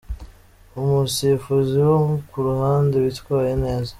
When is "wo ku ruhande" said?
1.87-2.95